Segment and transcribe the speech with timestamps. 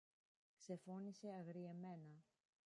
[0.55, 2.21] ξεφώνισε αγριεμένα